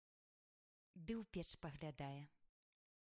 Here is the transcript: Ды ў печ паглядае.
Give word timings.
Ды 1.05 1.13
ў 1.21 1.23
печ 1.37 1.49
паглядае. 1.65 2.19